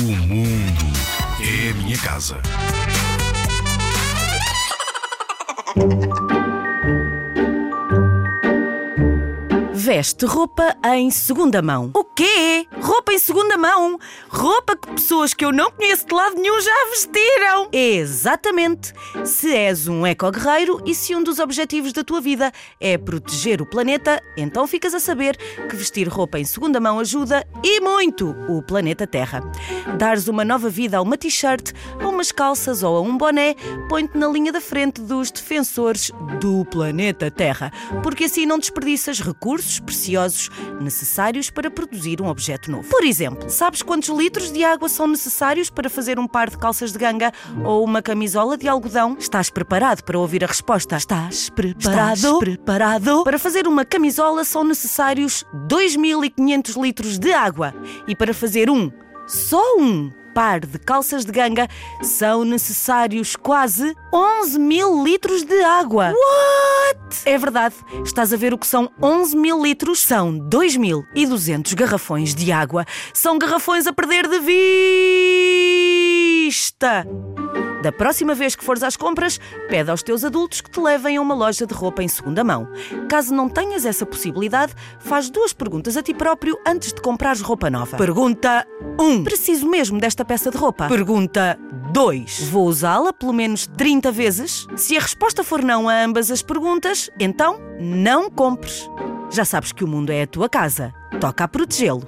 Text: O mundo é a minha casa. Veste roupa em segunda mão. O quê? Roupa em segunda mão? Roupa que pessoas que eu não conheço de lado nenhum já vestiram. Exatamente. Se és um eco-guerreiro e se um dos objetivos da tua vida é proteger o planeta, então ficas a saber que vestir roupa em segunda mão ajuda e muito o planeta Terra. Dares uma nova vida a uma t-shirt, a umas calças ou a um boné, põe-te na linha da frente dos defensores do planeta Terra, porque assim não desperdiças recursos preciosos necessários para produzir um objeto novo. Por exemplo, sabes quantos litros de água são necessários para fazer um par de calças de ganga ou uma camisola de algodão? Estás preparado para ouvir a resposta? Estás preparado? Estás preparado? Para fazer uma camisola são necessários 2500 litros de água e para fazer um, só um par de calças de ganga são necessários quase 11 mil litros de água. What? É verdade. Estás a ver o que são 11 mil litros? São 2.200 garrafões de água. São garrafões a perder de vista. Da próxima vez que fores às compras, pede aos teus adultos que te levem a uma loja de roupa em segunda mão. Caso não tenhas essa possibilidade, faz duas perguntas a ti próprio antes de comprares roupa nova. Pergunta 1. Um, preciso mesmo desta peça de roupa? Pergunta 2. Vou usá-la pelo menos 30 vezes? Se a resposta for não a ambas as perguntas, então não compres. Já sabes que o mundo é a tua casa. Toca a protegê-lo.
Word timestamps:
O - -
mundo 0.00 0.84
é 1.40 1.70
a 1.70 1.74
minha 1.74 1.98
casa. 1.98 2.40
Veste 9.74 10.24
roupa 10.24 10.76
em 10.84 11.10
segunda 11.10 11.60
mão. 11.60 11.90
O 11.96 12.04
quê? 12.18 12.66
Roupa 12.80 13.12
em 13.12 13.18
segunda 13.18 13.56
mão? 13.56 13.96
Roupa 14.28 14.74
que 14.74 14.90
pessoas 14.90 15.32
que 15.32 15.44
eu 15.44 15.52
não 15.52 15.70
conheço 15.70 16.04
de 16.04 16.12
lado 16.12 16.34
nenhum 16.34 16.60
já 16.60 16.90
vestiram. 16.90 17.68
Exatamente. 17.70 18.92
Se 19.24 19.54
és 19.54 19.86
um 19.86 20.04
eco-guerreiro 20.04 20.82
e 20.84 20.96
se 20.96 21.14
um 21.14 21.22
dos 21.22 21.38
objetivos 21.38 21.92
da 21.92 22.02
tua 22.02 22.20
vida 22.20 22.50
é 22.80 22.98
proteger 22.98 23.62
o 23.62 23.66
planeta, 23.66 24.20
então 24.36 24.66
ficas 24.66 24.94
a 24.94 24.98
saber 24.98 25.36
que 25.68 25.76
vestir 25.76 26.08
roupa 26.08 26.40
em 26.40 26.44
segunda 26.44 26.80
mão 26.80 26.98
ajuda 26.98 27.46
e 27.62 27.80
muito 27.80 28.34
o 28.48 28.60
planeta 28.62 29.06
Terra. 29.06 29.40
Dares 29.96 30.26
uma 30.26 30.44
nova 30.44 30.68
vida 30.68 30.96
a 30.98 31.02
uma 31.02 31.16
t-shirt, 31.16 31.70
a 32.00 32.08
umas 32.08 32.32
calças 32.32 32.82
ou 32.82 32.96
a 32.96 33.00
um 33.00 33.16
boné, 33.16 33.54
põe-te 33.88 34.18
na 34.18 34.26
linha 34.26 34.50
da 34.50 34.60
frente 34.60 35.00
dos 35.00 35.30
defensores 35.30 36.10
do 36.40 36.64
planeta 36.64 37.30
Terra, 37.30 37.70
porque 38.02 38.24
assim 38.24 38.44
não 38.44 38.58
desperdiças 38.58 39.20
recursos 39.20 39.78
preciosos 39.78 40.50
necessários 40.80 41.48
para 41.48 41.70
produzir 41.70 42.07
um 42.20 42.28
objeto 42.28 42.70
novo. 42.70 42.88
Por 42.88 43.04
exemplo, 43.04 43.48
sabes 43.50 43.82
quantos 43.82 44.08
litros 44.08 44.50
de 44.50 44.64
água 44.64 44.88
são 44.88 45.06
necessários 45.06 45.70
para 45.70 45.90
fazer 45.90 46.18
um 46.18 46.26
par 46.26 46.50
de 46.50 46.56
calças 46.56 46.92
de 46.92 46.98
ganga 46.98 47.32
ou 47.64 47.84
uma 47.84 48.00
camisola 48.02 48.56
de 48.56 48.66
algodão? 48.68 49.16
Estás 49.18 49.50
preparado 49.50 50.02
para 50.02 50.18
ouvir 50.18 50.42
a 50.44 50.46
resposta? 50.46 50.96
Estás 50.96 51.50
preparado? 51.50 52.14
Estás 52.16 52.38
preparado? 52.38 53.24
Para 53.24 53.38
fazer 53.38 53.66
uma 53.66 53.84
camisola 53.84 54.44
são 54.44 54.64
necessários 54.64 55.44
2500 55.52 56.76
litros 56.76 57.18
de 57.18 57.32
água 57.32 57.74
e 58.06 58.16
para 58.16 58.32
fazer 58.32 58.70
um, 58.70 58.90
só 59.26 59.76
um 59.78 60.10
par 60.38 60.60
de 60.60 60.78
calças 60.78 61.24
de 61.24 61.32
ganga 61.32 61.66
são 62.00 62.44
necessários 62.44 63.34
quase 63.34 63.92
11 64.14 64.58
mil 64.58 65.02
litros 65.02 65.42
de 65.42 65.60
água. 65.62 66.12
What? 66.12 66.87
É 67.28 67.36
verdade. 67.36 67.74
Estás 68.02 68.32
a 68.32 68.38
ver 68.38 68.54
o 68.54 68.58
que 68.58 68.66
são 68.66 68.90
11 69.02 69.36
mil 69.36 69.62
litros? 69.62 70.00
São 70.00 70.32
2.200 70.48 71.74
garrafões 71.74 72.34
de 72.34 72.50
água. 72.50 72.86
São 73.12 73.38
garrafões 73.38 73.86
a 73.86 73.92
perder 73.92 74.26
de 74.26 74.38
vista. 76.48 77.06
Da 77.82 77.92
próxima 77.92 78.34
vez 78.34 78.56
que 78.56 78.64
fores 78.64 78.82
às 78.82 78.96
compras, 78.96 79.38
pede 79.68 79.90
aos 79.90 80.02
teus 80.02 80.24
adultos 80.24 80.62
que 80.62 80.70
te 80.70 80.80
levem 80.80 81.16
a 81.18 81.20
uma 81.20 81.34
loja 81.34 81.64
de 81.66 81.72
roupa 81.74 82.02
em 82.02 82.08
segunda 82.08 82.42
mão. 82.42 82.66
Caso 83.08 83.32
não 83.34 83.48
tenhas 83.48 83.84
essa 83.84 84.04
possibilidade, 84.04 84.72
faz 84.98 85.30
duas 85.30 85.52
perguntas 85.52 85.96
a 85.96 86.02
ti 86.02 86.12
próprio 86.12 86.58
antes 86.66 86.92
de 86.92 87.00
comprares 87.00 87.40
roupa 87.40 87.70
nova. 87.70 87.96
Pergunta 87.96 88.66
1. 88.98 89.02
Um, 89.04 89.22
preciso 89.22 89.68
mesmo 89.68 90.00
desta 90.00 90.24
peça 90.24 90.50
de 90.50 90.56
roupa? 90.56 90.88
Pergunta 90.88 91.58
2. 91.92 92.50
Vou 92.50 92.66
usá-la 92.66 93.12
pelo 93.12 93.32
menos 93.32 93.66
30 93.66 94.10
vezes? 94.12 94.66
Se 94.76 94.96
a 94.96 95.00
resposta 95.00 95.42
for 95.42 95.62
não 95.62 95.88
a 95.88 96.04
ambas 96.04 96.30
as 96.30 96.42
perguntas, 96.42 97.10
então 97.18 97.58
não 97.80 98.30
compres. 98.30 98.88
Já 99.30 99.44
sabes 99.44 99.72
que 99.72 99.84
o 99.84 99.88
mundo 99.88 100.10
é 100.10 100.22
a 100.22 100.26
tua 100.26 100.48
casa. 100.48 100.92
Toca 101.20 101.44
a 101.44 101.48
protegê-lo. 101.48 102.06